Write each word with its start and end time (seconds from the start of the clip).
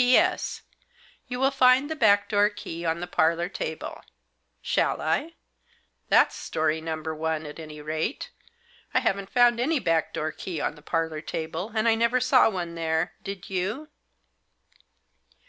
P.S.— 0.00 0.62
You 1.26 1.40
will 1.40 1.50
find 1.50 1.90
the 1.90 1.96
back 1.96 2.28
door 2.28 2.50
key 2.50 2.84
on 2.84 3.00
the 3.00 3.08
parlour 3.08 3.48
table.' 3.48 4.02
Shall 4.62 5.00
I? 5.00 5.34
That's 6.08 6.36
story 6.36 6.80
number 6.80 7.12
one 7.16 7.44
at 7.44 7.58
any 7.58 7.80
rate. 7.80 8.30
I 8.94 9.00
haven't 9.00 9.28
found 9.28 9.58
any 9.58 9.80
back 9.80 10.14
door 10.14 10.30
key 10.30 10.60
on 10.60 10.76
the 10.76 10.82
parlour 10.82 11.20
table, 11.20 11.72
and 11.74 11.88
I 11.88 11.96
never 11.96 12.20
saw 12.20 12.48
one 12.48 12.76
there. 12.76 13.14
Did 13.24 13.50
you?" 13.50 13.88